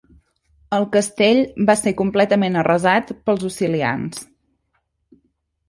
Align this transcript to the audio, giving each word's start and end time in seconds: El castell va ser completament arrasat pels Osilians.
El 0.77 0.87
castell 0.95 1.41
va 1.67 1.75
ser 1.83 1.93
completament 1.99 2.59
arrasat 2.63 3.13
pels 3.29 3.47
Osilians. 3.53 4.27